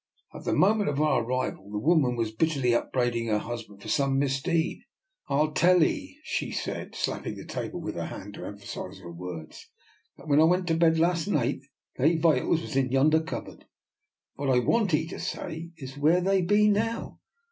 [0.33, 3.87] At the moment of our arrival the woman was bitterly upbraiding her hus band for
[3.87, 4.79] some misdeed."
[5.29, 9.69] I tell 'ee,'' she said, slapping the table with her hand to emphasize her words,"
[10.17, 11.59] that when I went to bed last night
[11.99, 13.65] they vit tals was in yonder cupboard.
[14.33, 17.19] What I want 'ee to say is where they be now?